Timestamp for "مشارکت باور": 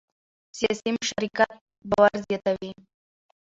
0.97-2.13